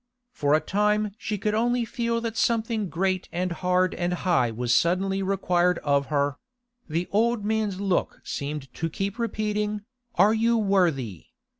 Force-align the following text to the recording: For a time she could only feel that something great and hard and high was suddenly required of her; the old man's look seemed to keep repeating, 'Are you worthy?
For 0.31 0.55
a 0.55 0.59
time 0.59 1.11
she 1.19 1.37
could 1.37 1.53
only 1.53 1.85
feel 1.85 2.21
that 2.21 2.35
something 2.35 2.89
great 2.89 3.29
and 3.31 3.51
hard 3.51 3.93
and 3.93 4.13
high 4.15 4.49
was 4.49 4.73
suddenly 4.73 5.21
required 5.21 5.77
of 5.83 6.07
her; 6.07 6.37
the 6.89 7.07
old 7.11 7.45
man's 7.45 7.79
look 7.79 8.19
seemed 8.23 8.73
to 8.73 8.89
keep 8.89 9.19
repeating, 9.19 9.83
'Are 10.15 10.33
you 10.33 10.57
worthy? 10.57 11.25